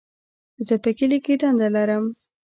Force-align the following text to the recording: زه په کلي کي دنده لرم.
زه 0.67 0.75
په 0.83 0.89
کلي 0.97 1.19
کي 1.25 1.33
دنده 1.41 1.67
لرم. 1.75 2.05